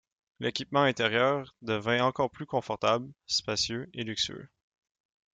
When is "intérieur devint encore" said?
0.81-2.31